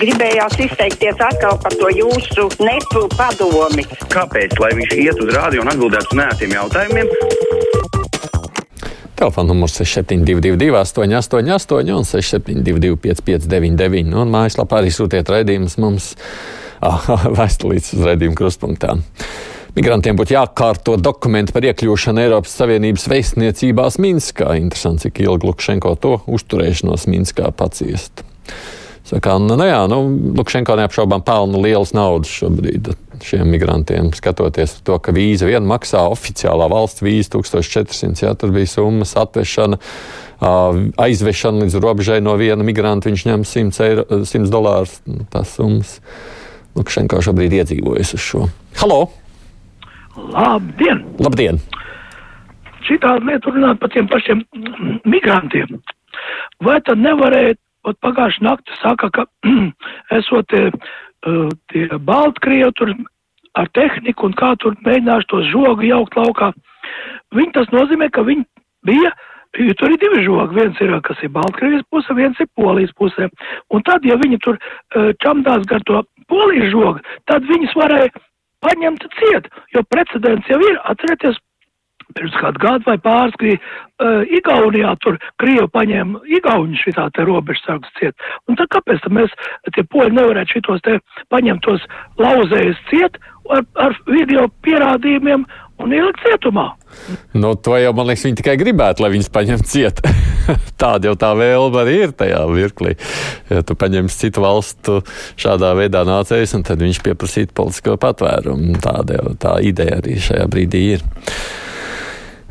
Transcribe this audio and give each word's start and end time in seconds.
gribējās 0.00 0.56
izteikties 0.66 1.20
atkal 1.20 1.58
par 1.62 1.74
to 1.78 1.90
jūsu 1.94 2.48
nepu 2.62 3.04
padomi. 3.16 3.84
Kāpēc? 4.12 4.56
Lai 4.62 4.72
viņš 4.78 4.96
iet 4.98 5.22
uz 5.22 5.32
rādio 5.34 5.64
un 5.64 5.72
atbildētu 5.72 6.12
uz 6.12 6.20
nētiem 6.20 6.56
jautājumiem. 6.56 7.12
Telefona 9.22 9.52
numurs 9.52 9.76
6722, 9.78 10.72
888, 10.74 11.94
un 11.94 12.08
672, 12.08 12.96
559, 13.04 14.16
un 14.18 14.32
mājaslapā 14.34 14.80
arī 14.82 14.90
sūtiet 14.90 15.30
raidījumus 15.30 15.78
mums 15.82 16.12
vēstulītes 17.38 17.94
uz 17.94 18.04
raidījuma 18.08 18.38
krustpunktām. 18.40 19.04
Migrantiem 19.76 20.18
būtu 20.18 20.34
jākārto 20.34 20.98
dokumenti 21.00 21.54
par 21.54 21.64
iekļūšanu 21.70 22.20
Eiropas 22.26 22.58
Savienības 22.58 23.06
vēstniecībās 23.08 23.96
Minskā. 24.02 24.52
Interesanti, 24.60 25.06
cik 25.06 25.22
ilgi 25.24 25.48
Lukšenko 25.48 25.94
to 26.02 26.18
uzturēšanos 26.28 27.06
Minskā 27.08 27.54
paciest. 27.56 28.26
Saka, 29.12 29.34
nu, 29.36 29.58
nu 29.60 29.64
jā, 29.68 29.80
nu, 29.92 29.98
Lukšenko 30.38 30.72
neapšaubām 30.78 31.20
pelna 31.26 31.58
lielas 31.60 31.90
naudas 31.92 32.30
šobrīd 32.32 32.94
šiem 33.20 33.50
migrantiem. 33.52 34.08
Skatoties 34.16 34.78
to, 34.86 34.96
ka 35.04 35.12
vīza 35.12 35.44
viena 35.50 35.68
maksā 35.68 36.06
oficiālā 36.08 36.64
valsts 36.72 37.04
vīza 37.04 37.34
1400, 37.34 38.24
jā, 38.24 38.30
tur 38.40 38.54
bija 38.54 38.70
summas 38.72 39.12
atvešana, 39.20 39.76
aizvešana 41.04 41.66
līdz 41.66 41.76
robežai 41.84 42.22
no 42.24 42.38
viena 42.40 42.64
migranta, 42.64 43.10
viņš 43.10 43.26
ņem 43.28 43.44
100, 43.50 43.84
eiro, 43.84 44.06
100 44.24 44.48
dolārus. 44.52 44.96
Nu, 45.04 45.26
tās 45.32 45.52
summas 45.58 45.98
Lukšenko 46.78 47.20
šobrīd 47.20 47.58
iedzīvojas 47.60 48.14
uz 48.16 48.24
šo. 48.30 48.46
Halo! 48.80 49.02
Labdien! 50.16 51.04
Labdien! 51.20 51.60
Šī 52.88 52.96
tāda 53.04 53.20
lieta 53.28 53.52
runāt 53.52 53.76
par 53.82 53.92
tiem 53.92 54.08
pašiem 54.08 54.40
migrantiem. 55.04 55.82
Vai 56.64 56.80
tad 56.86 57.00
nevarēja, 57.02 57.60
pat 57.86 57.98
pagājušā 58.04 58.44
naktī 58.46 58.76
saka, 58.80 59.10
ka 59.10 59.26
esot 60.18 60.48
tie, 60.52 60.68
uh, 60.70 61.48
tie 61.72 61.88
Baltkrievi 61.98 62.70
tur 62.78 62.94
ar 63.58 63.68
tehniku 63.76 64.30
un 64.30 64.38
kā 64.38 64.54
tur 64.60 64.78
mēģināšu 64.86 65.28
to 65.28 65.42
žogu 65.50 65.84
jaukt 65.88 66.16
laukā. 66.16 66.52
Viņi 67.36 67.52
tas 67.58 67.68
nozīmē, 67.74 68.08
ka 68.12 68.24
viņi 68.26 68.48
bija 68.86 69.12
Jo 69.60 69.74
tur 69.76 69.92
ir 69.92 69.98
divi 70.00 70.22
žogi. 70.24 70.56
Viens 70.56 70.78
ir, 70.80 70.92
kas 71.04 71.18
ir 71.20 71.28
Baltkrievijas 71.32 71.84
puse, 71.92 72.14
viens 72.16 72.38
ir 72.40 72.48
Polijas 72.56 72.92
pusē. 72.96 73.28
Un 73.68 73.84
tad, 73.84 74.04
ja 74.08 74.16
viņi 74.16 74.38
tur 74.40 74.56
čamdās 75.20 75.66
gar 75.68 75.84
to 75.84 76.00
Polijas 76.32 76.70
žogu, 76.72 77.02
tad 77.28 77.44
viņus 77.44 77.74
varēja 77.76 78.08
paņemta 78.64 79.10
ciet, 79.18 79.50
jo 79.74 79.82
precedents 79.92 80.48
jau 80.48 80.60
ir, 80.62 80.78
atcerieties, 80.88 81.36
pirms 82.16 82.36
kādu 82.40 82.62
gadu 82.62 82.88
vai 82.88 82.98
pāris 83.02 83.36
bija 83.40 83.58
uh, 83.58 84.22
Igaunijā, 84.38 84.94
tur 85.04 85.18
Krievi 85.42 85.68
paņēma 85.72 86.22
Igauni 86.38 86.78
šitā 86.80 87.08
te 87.16 87.26
robežsargus 87.28 87.92
ciet. 87.98 88.28
Un 88.48 88.58
tad 88.60 88.70
kāpēc 88.74 89.02
tad 89.04 89.16
mēs, 89.16 89.34
tie 89.74 89.84
poļi 89.84 90.16
nevarētu 90.18 90.58
šitos 90.58 90.84
te 90.86 90.98
paņemt 91.32 91.64
tos 91.66 91.84
lauzējus 92.20 92.80
ciet 92.90 93.20
ar, 93.50 93.66
ar 93.80 93.98
video 94.06 94.46
pierādījumiem 94.64 95.46
un 95.82 95.94
ielikt 95.94 96.22
cietumā? 96.22 96.68
Nu, 97.34 97.54
to 97.56 97.74
jau, 97.80 97.92
man 97.96 98.08
liekas, 98.08 98.26
viņi 98.28 98.38
tikai 98.42 98.54
gribētu, 98.60 99.02
lai 99.02 99.12
viņus 99.14 99.30
paņemtu 99.32 99.68
ciet. 99.70 100.02
Tāda 100.82 101.10
jau 101.10 101.16
tā 101.18 101.32
vēlme 101.38 101.82
arī 101.82 101.96
ir 102.06 102.14
tajā 102.18 102.42
mirklī. 102.50 102.94
Ja 103.50 103.62
tu 103.66 103.76
paņemsi 103.78 104.26
citu 104.26 104.44
valstu 104.44 105.00
šādā 105.40 105.72
veidā 105.78 106.04
nācējus, 106.08 106.56
un 106.58 106.66
tad 106.68 106.82
viņš 106.84 107.02
pieprasītu 107.06 107.56
politisko 107.56 107.98
patvērumu. 108.02 108.76
Tāda 108.82 109.20
jau 109.20 109.34
tā 109.40 109.58
ideja 109.64 110.00
arī 110.02 110.18
šajā 110.22 110.48
brīdī 110.52 110.86
ir. 110.96 111.06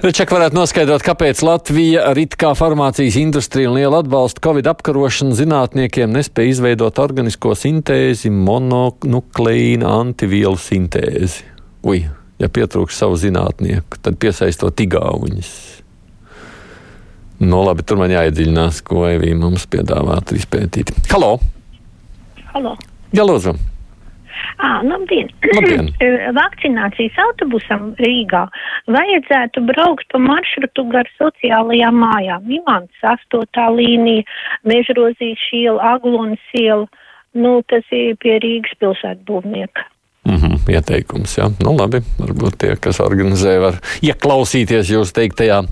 Rečak 0.01 0.31
varētu 0.33 0.57
noskaidrot, 0.57 1.03
kāpēc 1.05 1.43
Latvija 1.45 2.07
ar 2.09 2.17
it 2.17 2.33
kā 2.41 2.55
farmācijas 2.57 3.19
industriju 3.21 3.69
un 3.69 3.75
lielu 3.77 3.99
atbalstu 3.99 4.41
Covid 4.41 4.71
apkarošanu 4.71 5.35
zinātniekiem 5.37 6.09
nespēja 6.09 6.55
izveidot 6.55 6.97
organisko 7.03 7.53
sintēzi, 7.53 8.31
mononukleīna 8.33 9.91
antivielu 9.99 10.57
sintēzi. 10.57 11.45
Ui, 11.85 12.01
ja 12.41 12.49
pietrūks 12.49 12.97
savu 12.97 13.19
zinātnieku, 13.21 14.01
tad 14.01 14.17
piesaistot 14.17 14.81
igauņus. 14.87 15.51
Nu, 17.45 17.61
labi, 17.67 17.85
tur 17.85 18.01
man 18.01 18.09
jāiedziļinās, 18.09 18.81
ko 18.81 19.05
Evija 19.05 19.37
mums 19.37 19.69
piedāvātu 19.69 20.41
izpētīt. 20.41 20.95
Halo! 21.13 21.35
Halo! 22.55 22.73
Jā, 23.13 23.21
lūdzu! 23.21 23.53
À, 24.57 24.81
labdien! 24.83 25.29
Labdien. 25.55 25.91
Vakcinācijas 26.39 27.19
autobusam 27.25 27.91
Rīgā 27.99 28.45
vajadzētu 28.91 29.63
braukt 29.69 30.07
pa 30.11 30.21
maršrutu 30.21 30.87
gar 30.91 31.09
sociālajām 31.19 32.01
mājām. 32.03 32.49
Imants 32.59 33.07
8. 33.13 33.69
līnija, 33.77 34.27
Mežrozīs 34.67 35.41
iela, 35.53 35.95
Aglonas 35.95 36.53
iela. 36.57 36.87
Nu, 37.33 37.61
tas 37.63 37.87
ir 37.95 38.17
pie 38.19 38.39
Rīgas 38.43 38.75
pilsētbūvnieka. 38.81 39.87
Mm 40.27 40.35
-hmm, 40.35 40.57
ieteikums, 40.69 41.37
jā. 41.37 41.47
Nu, 41.63 41.73
labi, 41.77 42.03
varbūt 42.19 42.57
tie, 42.61 42.75
kas 42.77 42.99
organizē, 43.01 43.57
var 43.59 43.79
ieklausīties 44.05 44.91
jūs 44.93 45.15
teiktajā. 45.17 45.63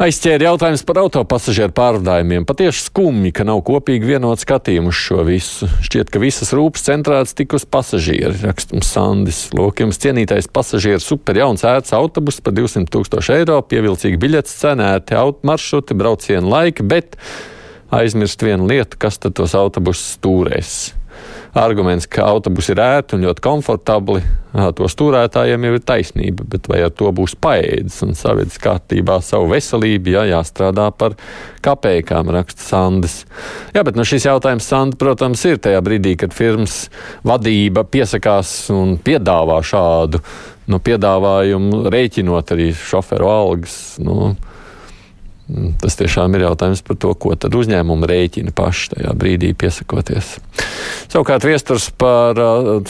Aizķēra 0.00 0.46
jautājums 0.46 0.80
par 0.88 0.96
autopasažieru 1.02 1.74
pārvadājumiem. 1.76 2.46
Patiesi 2.48 2.86
skumji, 2.86 3.34
ka 3.36 3.44
nav 3.44 3.58
kopīgi 3.68 4.08
vienot 4.08 4.40
skatījumu 4.40 4.88
uz 4.88 4.96
šo 4.96 5.26
visu. 5.28 5.66
Šķiet, 5.84 6.08
ka 6.08 6.22
visas 6.22 6.54
rūpes 6.56 6.86
centrētas 6.86 7.36
tik 7.36 7.52
uz 7.58 7.66
pasažieru, 7.68 8.32
rakstums 8.46 8.88
Sandis. 8.94 9.42
Lūk, 9.52 9.82
jums 9.84 10.00
cienītais 10.00 10.48
pasažieru 10.48 11.04
super 11.04 11.36
jauns 11.42 11.66
ērts 11.68 11.92
autobus 11.98 12.40
par 12.40 12.56
200 12.56 12.88
tūkstoši 12.94 13.34
eiro, 13.42 13.58
pievilcīgi 13.60 14.16
biļetes 14.22 14.56
cenēti 14.62 15.20
maršruti, 15.44 15.98
braucienu 16.00 16.48
laiki, 16.48 16.86
bet 16.94 17.20
aizmirst 17.92 18.40
vienu 18.40 18.72
lietu, 18.72 18.96
kas 19.04 19.20
tad 19.20 19.36
tos 19.36 19.52
autobusus 19.58 20.16
stūrēs 20.16 20.78
arguments, 21.56 22.06
ka 22.10 22.26
autobusi 22.30 22.74
ir 22.74 22.82
ērti 22.82 23.16
un 23.16 23.24
ļoti 23.26 23.42
komfortabli, 23.44 24.22
to 24.76 24.88
stūrētājiem 24.90 25.66
jau 25.66 25.72
ir 25.76 25.82
taisnība, 25.86 26.46
bet 26.52 26.68
vai 26.70 26.82
ar 26.86 26.92
to 26.94 27.10
būs 27.14 27.36
paēdis 27.42 28.00
un 28.06 28.14
savedis 28.18 28.58
kārtībā 28.62 29.20
savu 29.24 29.50
veselību, 29.52 30.14
ja 30.14 30.26
jāstrādā 30.30 30.88
par 30.94 31.16
kapējām, 31.64 32.32
raksta 32.34 32.66
Sandis. 32.66 33.20
Jā, 33.74 33.84
bet 33.86 33.98
nu, 33.98 34.06
šis 34.06 34.28
jautājums, 34.28 34.66
Sandi, 34.66 34.98
protams, 35.00 35.44
ir 35.48 35.60
tajā 35.62 35.82
brīdī, 35.86 36.16
kad 36.20 36.34
firmas 36.36 36.88
vadība 37.26 37.84
piesakās 37.86 38.54
un 38.74 38.96
piedāvā 39.02 39.60
šādu 39.66 40.22
nu, 40.70 40.78
piedāvājumu, 40.78 41.84
rēķinot 41.90 42.54
arī 42.54 42.70
šoferu 42.76 43.30
algas. 43.30 43.74
Nu, 44.02 44.34
Tas 45.80 45.96
tiešām 45.98 46.34
ir 46.36 46.44
jautājums 46.44 46.82
par 46.86 46.98
to, 47.00 47.10
ko 47.18 47.32
tad 47.38 47.54
uzņēmumi 47.58 48.08
rēķina 48.10 48.54
paši 48.56 48.92
tajā 48.94 49.14
brīdī 49.18 49.50
piesakoties. 49.58 50.36
Savukārt 51.10 51.46
viesturs 51.48 51.88
par 51.98 52.38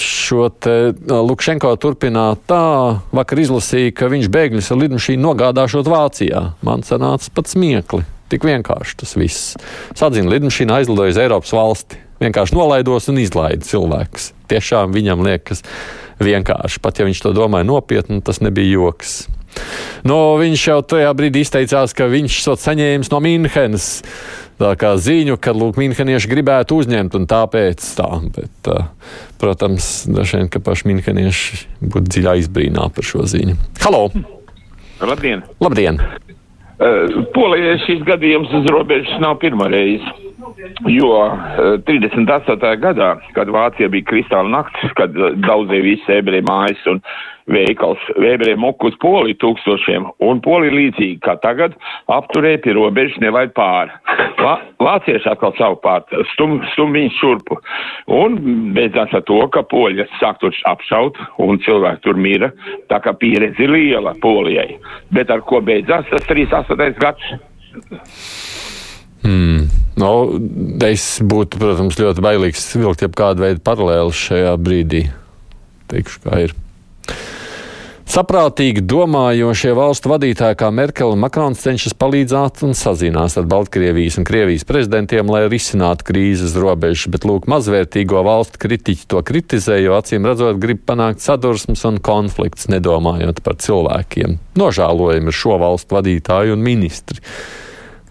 šo 0.00 0.50
te 0.52 0.92
Lukšenko 1.08 1.72
turpināt 1.80 2.44
tā, 2.50 3.00
vakar 3.16 3.40
izlasīja, 3.40 3.94
ka 3.96 4.10
viņš 4.12 4.28
bēgļus 4.34 4.70
ar 4.74 4.82
lidmašīnu 4.82 5.24
nogādāšot 5.24 5.88
Vācijā. 5.88 6.44
Man 6.66 6.84
sanāca 6.86 7.32
pat 7.34 7.50
smiekli. 7.52 8.04
Tik 8.30 8.44
vienkārši 8.46 9.00
tas 9.00 9.16
viss. 9.18 9.56
Sadzina 9.98 10.30
lidmašīna 10.30 10.80
aizlidoja 10.80 11.16
uz 11.16 11.18
Eiropas 11.18 11.54
valsti. 11.56 11.98
Vienkārši 12.20 12.54
nolaidos 12.54 13.08
un 13.10 13.18
izlaida 13.18 13.64
cilvēkus. 13.64 14.30
Tiešām 14.52 14.92
viņam 14.92 15.24
liekas 15.24 15.64
vienkārši. 16.20 16.82
Pat 16.84 17.00
ja 17.00 17.08
viņš 17.08 17.24
to 17.24 17.32
domāja 17.34 17.66
nopietni, 17.66 18.20
tas 18.22 18.42
nebija 18.44 18.76
joks. 18.76 19.22
Nu, 20.06 20.16
viņš 20.40 20.66
jau 20.70 20.78
tajā 20.94 21.10
brīdī 21.16 21.42
izteicās, 21.44 21.92
ka 21.96 22.08
viņš 22.10 22.38
esat 22.40 22.62
saņēmis 22.64 23.10
no 23.12 23.20
Mīnhenes 23.24 23.88
ziņu, 24.60 25.36
ka 25.40 25.54
lūk, 25.56 25.78
Mīnhenieši 25.80 26.30
gribētu 26.30 26.80
uzņemt, 26.80 27.16
un 27.16 27.26
tāpēc 27.28 27.84
tā. 27.96 28.08
Bet, 28.36 28.72
protams, 29.40 29.90
droši 30.08 30.40
vien, 30.40 30.50
ka 30.52 30.60
paši 30.64 30.90
Mīnhenieši 30.90 31.62
būtu 31.80 32.06
dziļā 32.16 32.36
izbrīnā 32.44 32.90
par 32.94 33.04
šo 33.06 33.24
ziņu. 33.28 33.56
Halo! 33.84 34.08
Labdien! 35.00 35.44
Labdien. 35.64 36.00
Uh, 36.80 37.24
Polijai 37.34 37.76
šīs 37.84 38.04
gadījums 38.08 38.52
uz 38.56 38.68
robežas 38.72 39.20
nav 39.20 39.38
pirmā 39.40 39.68
reize. 39.72 40.29
Jo 40.88 41.10
uh, 41.26 41.80
38. 41.86 42.56
gadā, 42.80 43.10
kad 43.36 43.50
Vācija 43.52 43.90
bija 43.92 44.06
kristāla 44.08 44.48
naktis, 44.48 44.92
kad 44.96 45.16
uh, 45.18 45.34
daudzie 45.44 45.82
visi 45.84 46.16
ebreji 46.16 46.46
mājas 46.48 46.80
un 46.90 47.02
veikals 47.50 48.02
Vēberē 48.20 48.54
muku 48.60 48.90
uz 48.90 48.96
Poliju 49.02 49.38
tūkstošiem, 49.42 50.06
un 50.26 50.40
Polija 50.44 50.74
līdzīgi 50.76 51.18
kā 51.24 51.36
tagad 51.42 51.74
apturēja 52.12 52.62
pie 52.64 52.74
robežas 52.76 53.18
nelaid 53.22 53.52
pāri. 53.56 53.92
Vā, 54.40 54.54
vācieši 54.80 55.28
atkal 55.32 55.52
savu 55.58 55.80
pārtu 55.84 56.22
stum, 56.34 56.58
stum 56.74 56.94
viņus 56.96 57.18
šurpu. 57.20 57.58
Un 58.20 58.38
beidzās 58.76 59.12
ar 59.16 59.24
to, 59.28 59.40
ka 59.52 59.64
Poļi 59.70 60.06
sāk 60.20 60.40
tur 60.40 60.54
apšaut, 60.70 61.18
un 61.42 61.60
cilvēki 61.66 62.04
tur 62.06 62.20
mira, 62.20 62.52
tā 62.92 63.02
kā 63.04 63.14
pieredze 63.18 63.68
liela 63.68 64.14
Polijai. 64.22 64.78
Bet 65.14 65.32
ar 65.34 65.44
ko 65.46 65.60
beidzās 65.64 66.08
tas 66.12 66.26
38. 66.30 66.96
gads? 67.02 67.34
Hmm. 69.20 69.79
Nu, 70.00 70.12
es 70.86 71.18
būtu, 71.20 71.60
protams, 71.60 71.98
ļoti 72.00 72.24
bailīgs 72.24 72.70
vilkt 72.78 73.04
jebkādu 73.04 73.44
veidu 73.44 73.62
paralēli 73.66 74.16
šajā 74.16 74.56
brīdī. 74.60 75.04
Teikšu, 75.90 76.24
kā 76.24 76.46
ir. 76.46 76.56
Saprātīgi 78.10 78.82
domājošie 78.90 79.70
valstu 79.78 80.10
vadītāji 80.10 80.56
kā 80.58 80.72
Merkele 80.74 81.14
un 81.14 81.20
Makrons 81.22 81.60
cenšas 81.62 81.94
palīdzēt 81.94 82.64
un 82.66 82.74
sazinās 82.74 83.36
ar 83.38 83.46
Baltkrievijas 83.46 84.16
un 84.18 84.26
Krievijas 84.26 84.66
prezidentiem, 84.66 85.30
lai 85.30 85.44
risinātu 85.46 86.08
krīzes 86.08 86.56
robežas, 86.58 87.06
bet 87.14 87.28
lūk, 87.28 87.46
mazvērtīgo 87.46 88.24
valstu 88.26 88.64
kritiķi 88.64 89.06
to 89.14 89.22
kritizē, 89.30 89.78
jo 89.78 89.94
acīm 89.94 90.26
redzot 90.26 90.58
grib 90.58 90.82
panākt 90.90 91.22
sadursmes 91.22 91.86
un 91.86 92.02
konflikts, 92.02 92.66
nedomājot 92.72 93.44
par 93.46 93.60
cilvēkiem. 93.62 94.40
Nožēlojami 94.58 95.30
ir 95.30 95.42
šo 95.44 95.60
valstu 95.62 96.00
vadītāju 96.00 96.58
un 96.58 96.66
ministri. 96.66 97.22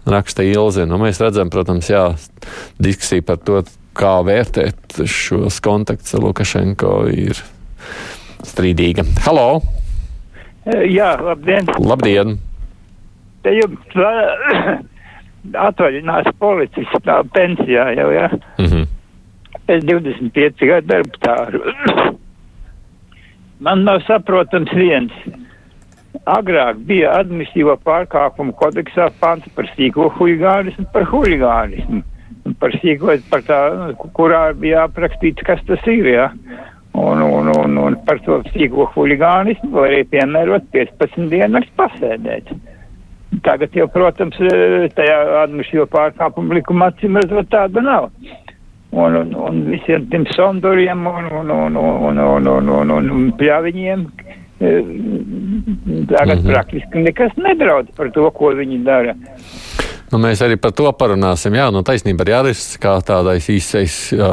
Raksta 0.08 0.44
Ilze. 0.46 0.86
Nu, 0.88 0.98
mēs 1.02 1.20
redzam, 1.20 1.50
protams, 1.52 1.90
jā, 1.90 2.06
diskusija 2.80 3.24
par 3.26 3.40
to, 3.44 3.62
kā 3.96 4.20
vērtēt 4.24 5.02
šos 5.08 5.60
kontaktus 5.64 6.14
ar 6.16 6.24
Lukašenko 6.24 6.94
ir 7.12 7.40
strīdīga. 8.46 9.04
Halo! 9.26 9.60
Jā, 10.68 11.14
labdien! 11.24 11.68
Labdien! 11.82 12.38
Te 13.44 13.52
jums 13.56 13.98
atvaļinās 15.68 16.32
policists 16.40 17.04
tā 17.06 17.20
pensijā 17.34 17.90
jau, 17.96 18.08
jā? 18.14 18.28
Mm 18.60 18.66
-hmm. 18.66 18.88
Pēc 19.66 19.84
25 19.88 20.66
gadu 20.68 20.86
darba 20.86 21.22
tāru. 21.24 21.62
Man 23.64 23.84
nav 23.84 24.00
saprotams 24.06 24.72
viens. 24.72 25.12
Agrāk 26.28 26.82
bija 26.88 27.14
administratīvo 27.16 27.76
pārkāpumu 27.84 28.52
kodeksā 28.58 29.08
pants 29.20 29.48
par 29.56 29.68
sīko 29.72 30.10
huligānismu, 30.18 30.84
par 30.92 31.06
huligānismu, 31.08 32.02
par 32.60 32.76
sīko, 32.82 33.16
par 33.30 33.44
tā, 33.46 33.60
kurā 34.16 34.42
bija 34.52 34.84
aprakstīts, 34.88 35.46
kas 35.46 35.62
tas 35.68 35.86
ir, 35.88 36.10
jā. 36.12 36.28
Ja? 36.28 36.66
Un, 37.00 37.22
un, 37.22 37.48
un, 37.54 37.78
un 37.78 37.96
par 38.04 38.18
to 38.26 38.40
sīko 38.50 38.88
huligānismu 38.96 39.70
varēja 39.78 40.10
piemērot 40.10 40.68
15 40.74 41.30
dienas 41.30 41.68
pasēdēt. 41.78 42.50
Tagad 43.46 43.76
jau, 43.78 43.86
protams, 43.94 44.36
e, 44.42 44.88
tajā 44.96 45.18
administratīvo 45.44 45.86
pārkāpumu 45.92 46.58
likumā 46.58 46.90
cīm 46.98 47.16
redzot 47.20 47.48
tāda 47.54 47.84
nav 47.86 48.10
un, 48.90 49.14
un, 49.14 49.34
un 49.34 49.64
visiem 49.70 50.08
tiem 50.10 50.26
sondoriem 50.34 51.06
un, 51.06 51.24
un, 51.30 51.50
un, 51.50 51.76
un, 51.76 52.18
un, 52.18 52.46
un, 52.46 52.90
un, 52.90 53.10
un 53.10 53.28
pļaviņiem, 53.38 54.06
tagad 54.60 56.38
mm 56.38 56.44
-hmm. 56.44 56.52
praktiski 56.52 56.98
nekas 56.98 57.32
nedraud 57.36 57.86
par 57.96 58.10
to, 58.10 58.30
ko 58.30 58.52
viņi 58.54 58.84
dara. 58.84 59.14
Nu, 60.12 60.18
mēs 60.18 60.42
arī 60.42 60.56
par 60.56 60.72
to 60.74 60.90
parunāsim. 60.92 61.54
Jā, 61.54 61.68
nu, 61.70 61.84
taisnība 61.86 62.24
arī 62.24 62.34
arests 62.34 62.78
kā 62.82 62.96
tādais 63.06 63.46
īsais 63.52 64.12
jā, 64.12 64.32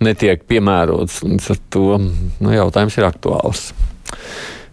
netiek 0.00 0.46
piemērots. 0.48 1.20
Līdz 1.22 1.50
ar 1.50 1.56
to 1.70 1.98
nu, 2.40 2.54
jautājums 2.54 2.96
ir 2.98 3.04
aktuāls. 3.04 3.72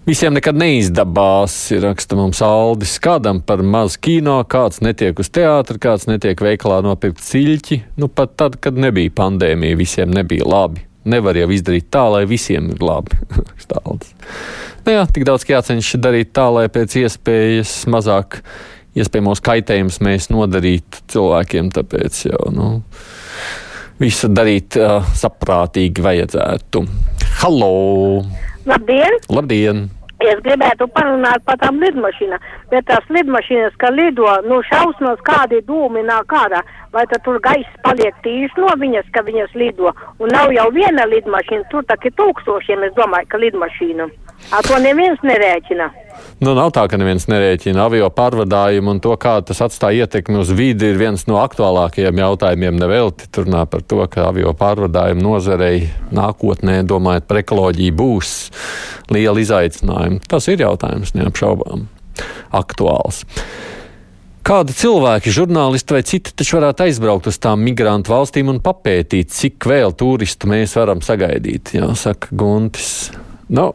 Visiem 0.08 0.38
nekad 0.38 0.56
neizdabās, 0.56 1.56
ir 1.76 1.82
raksta 1.84 2.16
mums 2.16 2.40
Aldis. 2.42 2.94
Kādam 3.04 3.42
par 3.44 3.60
maz 3.60 3.98
kino, 4.00 4.38
kāds 4.48 4.80
netiek 4.80 5.20
uz 5.20 5.28
teātri, 5.36 5.82
kāds 5.84 6.08
netiek 6.08 6.40
veikalā 6.40 6.80
nopirkt 6.86 7.20
ciļķi. 7.28 7.82
Nu, 8.00 8.08
pat 8.08 8.38
tad, 8.40 8.56
kad 8.64 8.80
nebija 8.80 9.12
pandēmija, 9.12 9.76
visiem 9.76 10.16
nebija 10.16 10.48
labi. 10.48 10.86
Nevar 11.12 11.36
jau 11.36 11.50
izdarīt 11.52 11.90
tā, 11.92 12.06
lai 12.14 12.24
visiem 12.24 12.72
ir 12.72 12.88
labi. 12.88 13.20
Aldis. 13.84 14.07
Nu, 14.88 14.94
jā, 14.96 15.02
tik 15.12 15.26
daudz 15.28 15.44
jācenšas 15.44 16.00
darīt 16.00 16.30
tā, 16.32 16.46
lai 16.48 16.70
pēc 16.72 16.94
iespējas 17.02 17.72
mazāk 17.92 18.38
iespējamos 18.96 19.42
kaitējumus 19.44 19.98
mēs 20.00 20.30
nodarītu 20.32 21.02
cilvēkiem. 21.12 21.74
Tāpēc 21.76 22.20
jau 22.30 22.46
nu, 22.56 22.68
visu 24.00 24.30
darīt 24.32 24.78
uh, 24.80 25.10
saprātīgi 25.12 26.06
vajadzētu. 26.06 26.86
Halo! 27.42 27.74
Labdien! 28.64 29.18
Labdien! 29.28 29.82
Es 30.24 30.40
gribētu 30.46 30.88
parunāt 30.96 31.44
par 31.44 31.60
tām 31.60 31.84
lidmašīnām, 31.84 32.46
bet 32.72 32.88
tās 32.88 33.12
lidmašīnas, 33.12 33.76
ka 33.84 33.92
lido, 33.92 34.30
nu 34.48 34.62
šausmas 34.70 35.20
kādi 35.28 35.60
dūmi 35.68 36.06
nāk 36.08 36.32
ārā, 36.32 36.62
vai 36.96 37.04
tad 37.12 37.26
tur 37.28 37.42
gaiss 37.44 37.76
paliek 37.84 38.16
tīrs 38.24 38.56
no 38.56 38.72
viņas, 38.80 39.12
ka 39.12 39.26
viņas 39.28 39.52
lido, 39.60 39.92
un 40.24 40.32
nav 40.32 40.56
jau 40.56 40.70
viena 40.80 41.04
lidmašīna, 41.12 41.68
tur 41.76 41.84
tā 41.92 42.00
ir 42.08 42.16
tūkstošiem, 42.24 42.88
es 42.88 42.96
domāju, 42.96 43.30
ka 43.36 43.44
lidmašīnu. 43.44 44.08
A 44.48 44.62
to 44.64 44.78
neviens 44.80 45.20
nerēķina. 45.28 45.90
Nu, 46.40 46.54
nav 46.54 46.70
tā, 46.76 46.84
ka 46.88 47.00
neviens 47.02 47.26
nerēķina 47.28 47.88
avio 47.88 48.08
pārvadājumu 48.14 48.94
un 48.94 49.00
to, 49.04 49.12
kā 49.20 49.36
tas 49.46 49.60
atstāja 49.66 50.06
ietekmi 50.06 50.38
uz 50.40 50.52
vidi, 50.56 50.92
ir 50.92 51.00
viens 51.02 51.26
no 51.28 51.40
aktuālākajiem 51.42 52.22
jautājumiem. 52.22 52.78
Nevelti 52.80 53.28
tur 53.34 53.48
runā 53.48 53.66
par 53.70 53.84
to, 53.84 54.04
ka 54.12 54.30
avio 54.30 54.54
pārvadājumu 54.58 55.26
nozarei 55.26 55.88
nākotnē, 56.16 56.80
domājot 56.88 57.28
par 57.28 57.42
ekoloģiju, 57.42 57.96
būs 57.98 58.36
liela 59.14 59.42
izaicinājuma. 59.44 60.22
Tas 60.30 60.48
ir 60.54 60.64
jautājums 60.64 61.16
neapšaubām 61.18 61.88
aktuāls. 62.56 63.26
Kādi 64.48 64.72
cilvēki, 64.78 65.34
žurnālisti 65.36 65.92
vai 65.92 66.06
citi 66.08 66.32
taču 66.38 66.56
varētu 66.56 66.86
aizbraukt 66.86 67.28
uz 67.28 67.36
tām 67.44 67.66
migrantu 67.68 68.14
valstīm 68.14 68.54
un 68.54 68.62
papētīt, 68.64 69.34
cik 69.36 69.68
vēl 69.68 69.92
turistu 70.00 70.48
mēs 70.48 70.78
varam 70.80 71.04
sagaidīt, 71.04 71.74
jā, 71.76 71.90
saka 72.00 72.32
Guntis. 72.32 73.10
Nu, 73.52 73.74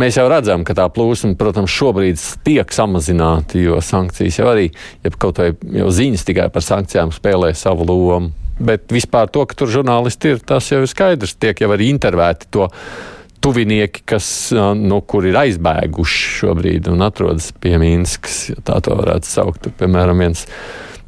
Mēs 0.00 0.16
jau 0.16 0.24
redzam, 0.30 0.62
ka 0.64 0.72
tā 0.76 0.86
plūsma, 0.88 1.34
protams, 1.36 1.72
šobrīd 1.74 2.20
tiek 2.46 2.72
samazināta, 2.72 3.58
jo 3.60 3.80
sankcijas 3.84 4.38
jau 4.40 4.46
arī, 4.48 4.70
ja 5.04 5.12
kaut 5.12 5.40
vai 5.42 5.50
ziņas 5.68 6.24
tikai 6.28 6.46
par 6.54 6.64
sankcijām 6.64 7.12
spēlē 7.12 7.50
savu 7.58 7.84
lomu. 7.88 8.30
Bet 8.60 8.92
vispār 8.92 9.28
to, 9.32 9.44
ka 9.48 9.56
tur 9.56 9.72
žurnālisti 9.72 10.34
ir, 10.34 10.40
tas 10.44 10.68
jau 10.72 10.82
ir 10.84 10.88
skaidrs. 10.88 11.36
Tiek 11.40 11.60
jau 11.60 11.70
arī 11.72 11.88
intervēti 11.92 12.48
to 12.52 12.68
tuvinieki, 13.44 14.04
kas, 14.08 14.28
nu, 14.76 15.00
kur 15.08 15.28
ir 15.28 15.38
aizbēguši 15.40 16.24
šobrīd 16.40 16.90
un 16.92 17.04
atrodas 17.04 17.50
pie 17.56 17.76
Mīnskas, 17.80 18.40
ja 18.52 18.64
tā 18.64 18.80
to 18.84 18.96
varētu 19.00 19.28
saukt. 19.28 19.62
Tur, 19.64 19.76
piemēram, 19.80 20.20
viens 20.20 20.44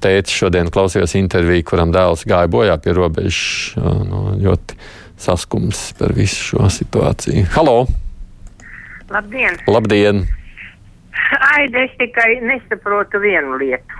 tētis 0.04 0.36
šodien 0.36 0.72
klausījās 0.72 1.16
interviju, 1.20 1.68
kuram 1.72 1.92
dēls 1.94 2.24
gāja 2.28 2.50
bojā 2.52 2.78
pie 2.82 2.96
robežas. 2.96 3.76
Nu, 4.08 4.30
ļoti 4.40 4.80
saskums 5.22 5.90
par 6.00 6.16
visu 6.16 6.48
šo 6.52 6.72
situāciju. 6.72 7.52
Halo! 7.56 7.84
Labdien! 9.12 9.59
Labdien! 9.67 10.25
Ai, 11.53 11.69
es 11.85 11.91
tikai 11.99 12.41
nesaprotu 12.41 13.20
vienu 13.20 13.59
lietu. 13.61 13.99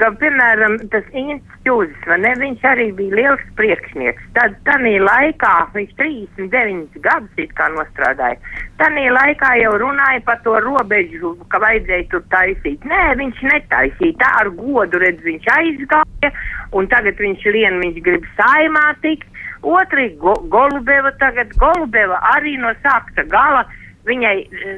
Ka, 0.00 0.08
piemēram, 0.18 0.74
tas 0.90 1.04
institūts, 1.14 2.00
vai 2.10 2.16
ne, 2.18 2.32
viņš 2.40 2.64
arī 2.66 2.88
bija 2.98 3.14
liels 3.14 3.44
priekšnieks. 3.60 4.24
Tad, 4.34 4.56
tanī 4.66 4.96
laikā, 4.98 5.52
viņš 5.76 5.92
39 6.00 6.98
gadus 7.04 7.44
it 7.44 7.52
kā 7.54 7.68
nostrādāja, 7.76 8.40
tanī 8.80 9.04
laikā 9.14 9.52
jau 9.60 9.76
runāja 9.84 10.24
par 10.26 10.40
to 10.42 10.56
robežu, 10.66 11.36
ka 11.54 11.62
vajadzēja 11.62 12.08
tur 12.10 12.26
taisīt. 12.34 12.82
Nē, 12.90 13.04
viņš 13.22 13.44
netaisīja, 13.52 14.18
tā 14.24 14.32
ar 14.40 14.50
godu 14.58 14.98
redz, 15.04 15.22
viņš 15.28 15.46
aizgāja, 15.60 16.32
un 16.74 16.90
tagad 16.90 17.22
viņš 17.22 17.46
lien, 17.54 17.78
viņš 17.86 18.02
grib 18.10 18.26
saimā 18.34 18.88
tikt. 19.06 19.30
Otri, 19.62 20.10
go, 20.20 20.34
Golubeva 20.50 21.14
tagad, 21.22 21.54
Golubeva 21.62 22.18
arī 22.34 22.58
no 22.60 22.74
sākta 22.82 23.22
gala 23.30 23.62
viņai, 24.08 24.36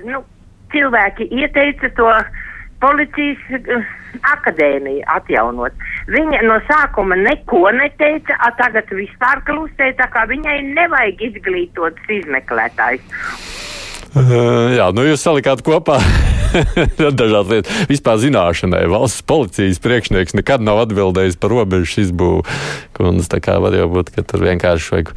nu, 0.08 0.22
cilvēki 0.74 1.28
ieteica 1.34 1.90
to 1.98 2.10
policijas 2.82 3.40
uh, 3.56 3.86
akadēmiju 4.34 5.04
atjaunot. 5.16 5.86
Viņa 6.12 6.42
no 6.46 6.58
sākuma 6.68 7.18
neko 7.20 7.66
neteica, 7.76 8.36
a 8.40 8.52
tagad 8.58 8.90
vispār 8.94 9.42
klusē, 9.48 9.92
tā 9.98 10.08
kā 10.12 10.26
viņai 10.30 10.58
nevajag 10.74 11.24
izglītots 11.30 12.12
izmeklētājs. 12.20 13.04
Uh, 14.16 14.72
jā, 14.72 14.86
nu 14.96 15.04
jūs 15.04 15.24
salikāt 15.26 15.60
kopā 15.64 15.98
dažādas 17.20 17.50
lietas. 17.50 17.80
Vispār 17.90 18.20
zināšanai 18.22 18.86
valsts 18.88 19.24
policijas 19.28 19.80
priekšnieks 19.84 20.36
nekad 20.38 20.64
nav 20.64 20.86
atbildējis 20.86 21.36
par 21.40 21.52
robežu. 21.52 22.06
Kundze, 22.96 23.28
tā 23.32 23.42
kā 23.44 23.58
var 23.60 23.76
jau 23.76 23.90
būt, 23.92 24.14
ka 24.14 24.24
tur 24.24 24.46
vienkārši 24.46 24.94
vajag 24.94 25.12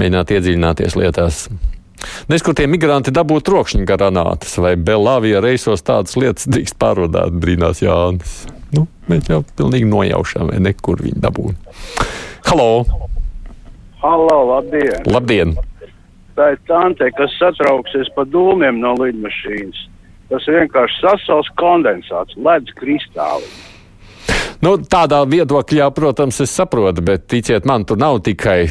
mēģināt 0.00 0.34
iedziļināties 0.34 0.98
lietās. 0.98 1.44
Nes, 2.30 2.42
kur 2.44 2.54
tie 2.56 2.66
migranti 2.70 3.12
dabūt 3.14 3.46
trokšņa 3.48 3.86
granātas 3.88 4.56
vai 4.62 4.76
Belavija 4.76 5.42
reisos 5.44 5.84
tādas 5.86 6.16
lietas 6.20 6.48
drīkst 6.50 6.78
pārvadāt, 6.80 7.34
brīnās 7.42 7.82
Jānis. 7.84 8.42
Nu, 8.74 8.86
mēs 9.10 9.30
jau 9.30 9.42
pilnīgi 9.58 9.88
nojaušam, 9.90 10.52
vai 10.52 10.60
nekur 10.62 11.02
viņi 11.04 11.22
dabūna. 11.22 11.74
Halo! 12.48 12.70
Halo, 14.00 14.38
labdien! 14.54 15.02
Labdien! 15.10 15.56
Tā 16.38 16.54
ir 16.54 16.60
tante, 16.70 17.10
kas 17.18 17.34
satrauksies 17.36 18.08
pa 18.14 18.24
dūmiem 18.24 18.78
no 18.80 18.94
lidmašīnas. 18.96 19.82
Tas 20.30 20.46
vienkārši 20.46 21.02
sasals 21.02 21.50
kondensāts, 21.60 22.38
ledus 22.38 22.76
kristāli. 22.78 23.48
Nu, 24.60 24.74
tādā 24.76 25.22
viedokļā, 25.24 25.86
protams, 25.96 26.42
es 26.44 26.52
saprotu, 26.52 27.00
bet 27.04 27.22
ticiet 27.32 27.64
man, 27.64 27.86
tur 27.88 27.96
nav 27.96 28.18
tikai 28.26 28.66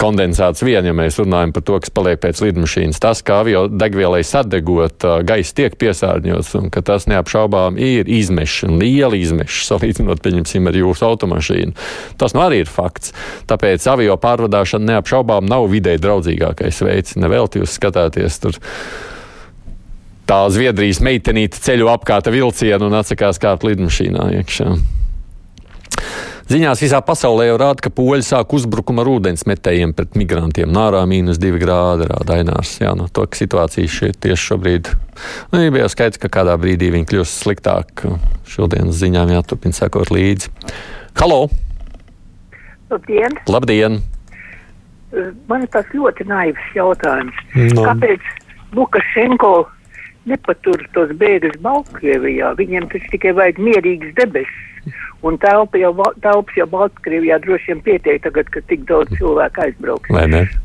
kondensāts 0.00 0.64
vien, 0.64 0.86
ja 0.88 0.94
mēs 0.96 1.18
runājam 1.20 1.52
par 1.52 1.64
to, 1.68 1.76
kas 1.84 1.92
paliek 1.92 2.22
pēc 2.22 2.40
lidmašīnas. 2.46 3.00
Tas, 3.00 3.20
kā 3.24 3.42
avio 3.42 3.66
degvielai 3.68 4.22
sadegot, 4.24 5.04
gaiss 5.28 5.52
tiek 5.56 5.76
piesārņots 5.80 6.54
un 6.62 6.72
ka 6.72 6.80
tas 6.88 7.04
neapšaubām 7.12 7.76
ir 7.76 8.08
izmeši, 8.08 8.70
liela 8.72 9.20
izmeši, 9.20 9.62
salīdzinot, 9.68 10.24
pieņemsim, 10.24 10.72
ar 10.72 10.80
jūsu 10.80 11.08
automašīnu. 11.10 11.76
Tas 12.20 12.32
nu 12.32 12.46
arī 12.46 12.64
ir 12.64 12.72
fakts. 12.72 13.12
Tāpēc 13.50 13.84
avio 13.92 14.16
pārvadāšana 14.24 14.94
neapšaubām 14.94 15.44
nav 15.44 15.68
vidē 15.68 15.98
draudzīgākais 16.00 16.80
veids. 16.88 17.20
Nevelti 17.20 17.60
jūs 17.60 17.76
skatāties 17.76 18.40
tur 18.40 18.56
tā 20.24 20.40
Zviedrijas 20.48 21.04
meitenīte 21.04 21.60
ceļu 21.60 21.92
apkārta 21.92 22.32
vilcienu 22.32 22.88
un 22.88 23.02
atsakās 23.04 23.36
kāpt 23.42 23.68
lidmašīnā 23.68 24.32
iekšā. 24.40 24.72
Ziņās 26.44 26.82
visā 26.84 26.98
pasaulē 27.00 27.46
jau 27.46 27.54
rāda, 27.56 27.80
ka 27.86 27.90
poļi 27.94 28.24
sāk 28.26 28.52
uzbrukumu 28.52 29.00
ar 29.00 29.08
ūdensmetējiem 29.14 29.94
pret 29.96 30.16
migrantiem. 30.20 30.68
Nārā 30.68 31.00
mīnus 31.08 31.38
divi 31.40 31.62
grādi 31.62 32.04
rāda 32.10 32.36
Ainārs. 32.36 32.74
Jā, 32.82 32.90
no 32.98 33.06
to, 33.08 33.24
ka 33.24 33.38
situācija 33.38 33.88
šeit 33.88 34.18
tieši 34.20 34.50
šobrīd 34.50 34.90
nu, 35.54 35.62
bija 35.72 35.88
skaidrs, 35.88 36.20
ka 36.20 36.28
kādā 36.34 36.58
brīdī 36.60 36.90
viņi 36.92 37.08
kļūs 37.08 37.32
sliktāk. 37.46 38.04
Šodienas 38.50 39.00
ziņām 39.00 39.32
jāturpina 39.32 39.78
sekot 39.78 40.12
līdzi. 40.12 40.52
Halo! 41.16 41.46
Labdien! 42.92 43.40
Labdien! 43.48 43.98
Man 45.48 45.64
ir 45.64 45.72
tas 45.72 45.88
ļoti 45.96 46.28
naivs 46.28 46.76
jautājums. 46.76 47.40
No. 47.72 47.86
Kāpēc 47.88 48.28
Lukašenko 48.76 49.54
nepatur 50.28 50.84
tos 50.92 51.16
bēgļus 51.16 51.56
Baltkrievijā? 51.64 52.52
Viņiem 52.60 52.92
taču 52.92 53.16
tikai 53.16 53.32
vajag 53.40 53.64
mierīgas 53.64 54.12
debesis. 54.20 54.63
Un 55.24 55.38
telpa 55.40 55.80
jau, 55.80 55.92
telpas 56.20 56.58
jau 56.58 56.66
Baltkrievijā 56.68 57.38
droši 57.40 57.72
vien 57.72 57.80
pietiek 57.86 58.20
tagad, 58.26 58.50
ka 58.52 58.60
tik 58.68 58.84
daudz 58.90 59.14
cilvēku 59.16 59.64
aizbrauks 59.64 60.12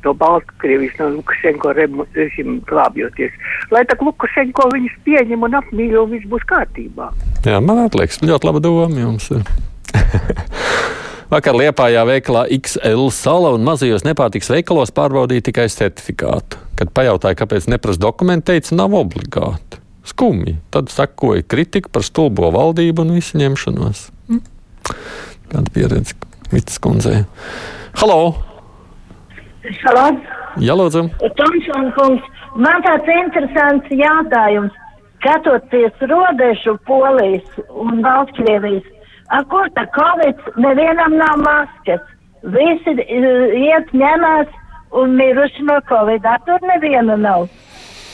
no 0.03 0.13
Baltkrievijas, 0.19 0.97
no 0.99 1.09
Lukašenko 1.15 1.71
režīmu 1.77 2.59
glābjoties. 2.67 3.35
Lai 3.71 3.85
tā 3.87 3.95
Lukašenko 4.03 4.67
viņus 4.73 4.99
pieņem 5.07 5.47
un 5.47 5.59
apmīļo, 5.61 6.05
viss 6.11 6.27
būs 6.27 6.43
kārtībā. 6.51 7.11
Jā, 7.47 7.61
man 7.63 7.85
liekas, 7.87 8.19
ļoti 8.25 8.49
laba 8.49 8.63
doma 8.63 9.05
jums. 9.05 9.31
Vakar 11.29 11.53
Liepājā 11.53 12.01
veikalā 12.09 12.47
XL 12.49 13.11
sala 13.13 13.51
un 13.53 13.61
mazajos 13.61 14.01
nepārtiks 14.01 14.49
veikalos 14.49 14.89
pārbaudīja 14.97 15.45
tikai 15.45 15.67
certifikātu. 15.69 16.57
Kad 16.79 16.89
pajautāja, 16.95 17.37
kāpēc 17.37 17.67
neprasa 17.69 18.01
dokumentu, 18.01 18.49
teica, 18.49 18.73
nav 18.79 18.95
obligāti. 18.97 19.68
Skumji. 20.09 20.57
Tad 20.73 20.89
sakoja 20.93 21.45
kritika 21.45 21.91
par 21.93 22.05
stulbo 22.07 22.49
valdību 22.55 23.05
un 23.05 23.15
visu 23.19 23.37
ņemšanos. 23.39 24.07
Mm. 24.31 24.41
Kāda 25.49 25.73
pieredze 25.75 26.17
Vitas 26.49 26.79
kundzei? 26.81 27.23
Halo! 28.01 28.33
Halo! 29.83 30.05
Jā, 30.57 30.73
lūdzu! 30.73 31.03
Tomsona 31.37 31.91
kungs, 31.93 32.25
man 32.57 32.81
tāds 32.85 33.09
interesants 33.13 33.91
jautājums. 33.93 34.73
Skatoties 35.19 36.05
robežu 36.09 36.77
Polijas 36.87 37.59
un 37.69 37.99
Baltkrievijas, 38.05 38.85
ar 39.35 39.43
kur 39.51 39.67
tā 39.75 39.83
Covid 39.97 40.39
nevienam 40.63 41.17
nav 41.19 41.41
maskas. 41.43 42.01
Visi 42.55 42.95
uh, 42.95 43.57
iet 43.59 43.91
ņemās 43.91 44.47
un 44.95 45.17
miruši 45.19 45.67
no 45.67 45.77
Covid, 45.91 46.25
ar 46.25 46.39
tur 46.47 46.63
neviena 46.71 47.19
nav. 47.19 47.49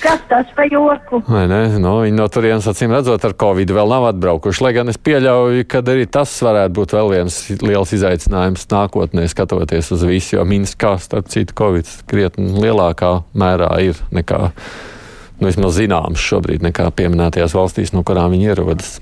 Kas 0.02 0.20
tas 0.30 0.50
par 0.56 0.68
joku? 0.72 1.22
Vai 1.28 1.46
ne? 1.50 1.62
Nu, 1.82 1.98
viņi 2.04 2.18
no 2.18 2.26
turienes 2.32 2.68
acīm 2.70 2.94
redzot, 2.94 3.24
ar 3.26 3.36
Covid 3.40 3.72
vēl 3.76 3.90
nav 3.92 4.10
atbraukuši. 4.12 4.64
Lai 4.66 4.74
gan 4.76 4.92
es 4.92 5.00
pieļauju, 5.02 5.66
ka 5.72 5.82
arī 5.82 6.06
tas 6.12 6.34
varētu 6.46 6.76
būt 6.76 6.96
vēl 6.98 7.12
viens 7.14 7.40
liels 7.64 7.96
izaicinājums 7.96 8.68
nākotnē, 8.72 9.26
skatoties 9.32 9.94
uz 9.96 10.06
visu. 10.08 10.36
Jo 10.38 10.46
Minskā, 10.50 10.96
starp 11.02 11.32
citu, 11.34 11.56
Covid 11.58 11.90
krietni 12.12 12.52
lielākā 12.60 13.12
mērā 13.38 13.72
ir 13.88 14.00
nekā, 14.16 14.42
nu, 15.40 15.50
vismaz 15.50 15.80
zināms 15.80 16.22
šobrīd, 16.22 16.66
nekā 16.70 16.90
pieminētajās 16.96 17.56
valstīs, 17.58 17.96
no 17.96 18.06
kurām 18.08 18.36
viņi 18.36 18.52
ierodas. 18.52 18.98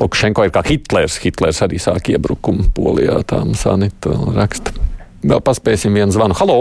Lukašenko 0.00 0.44
ir 0.44 0.52
kā 0.52 0.62
Hitlers. 0.66 1.20
Hitlers 1.22 1.62
arī 1.64 1.80
sāk 1.82 2.12
iebrukumu 2.12 2.70
Polijā, 2.76 3.22
tā 3.28 3.40
mums 3.44 3.64
Anita 3.68 4.12
raksta. 4.36 4.76
Vēl 5.26 5.40
paspēsim 5.42 5.96
vienu 5.96 6.14
zvanu. 6.14 6.36
Halo! 6.36 6.60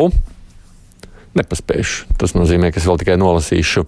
Nepaspējuši. 1.40 2.16
Tas 2.20 2.34
nozīmē, 2.38 2.72
ka 2.72 2.80
es 2.82 2.88
vēl 2.88 3.00
tikai 3.02 3.18
nolasīšu 3.20 3.86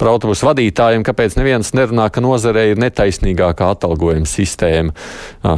par 0.00 0.10
autobusu 0.12 0.48
vadītājiem, 0.48 1.04
kāpēc 1.06 1.36
neviens 1.38 1.72
nerunā, 1.76 2.08
ka 2.12 2.22
nozarē 2.24 2.70
ir 2.72 2.82
netaisnīgākā 2.82 3.70
atalgojuma 3.76 4.28
sistēma. 4.28 4.94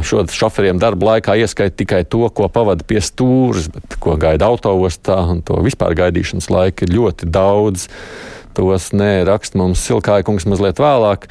Šo 0.05 0.23
šoferiem 0.29 0.81
darba 0.81 1.13
laikā 1.13 1.37
ieskaita 1.43 1.77
tikai 1.83 2.03
to, 2.05 2.25
ko 2.29 2.49
pavada 2.53 2.85
pie 2.87 3.01
stūres, 3.03 3.69
bet 3.73 3.97
ko 4.03 4.17
gaida 4.21 4.49
autoostā, 4.51 5.19
un 5.33 5.43
to 5.45 5.59
vispār 5.65 5.97
gaidīšanas 5.99 6.51
laika 6.53 6.87
ir 6.87 6.95
ļoti 6.97 7.29
daudz. 7.33 7.89
Tos 8.53 8.91
nē, 8.93 9.23
raksta 9.25 9.57
mums 9.57 9.81
Silkājkungs 9.81 10.45
mazliet 10.45 10.81
vēlāk. 10.81 11.25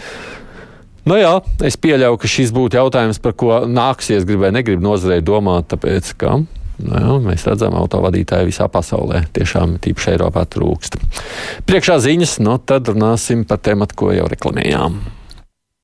Nu 1.06 1.18
jā, 1.18 1.36
es 1.66 1.74
pieļauju, 1.82 2.18
ka 2.22 2.30
šis 2.30 2.50
būtu 2.54 2.78
jautājums, 2.78 3.18
par 3.22 3.34
ko 3.38 3.62
nāksies 3.66 4.26
gribēt, 4.26 4.54
negrib 4.54 4.82
nozarei 4.82 5.22
domāt, 5.22 5.66
tāpēc 5.70 6.12
ka 6.18 6.36
Nu, 6.80 6.94
jā, 6.96 7.16
mēs 7.22 7.44
redzam, 7.46 7.76
autovadītāji 7.78 8.48
visā 8.48 8.68
pasaulē 8.72 9.26
tiešām 9.36 9.76
tīpaši 9.82 10.14
Eiropā 10.14 10.46
trūkst. 10.50 10.96
Priekšā 11.68 11.98
ziņas, 12.02 12.38
nu 12.42 12.56
tad 12.58 12.88
runāsim 12.90 13.44
par 13.48 13.60
tēmatu, 13.62 13.98
ko 13.98 14.14
jau 14.16 14.28
reklamējām. 14.32 15.02